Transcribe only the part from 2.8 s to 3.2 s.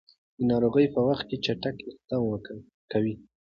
کوي.